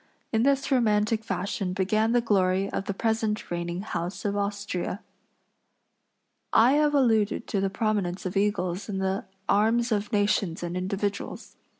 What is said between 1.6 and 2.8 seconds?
began the glory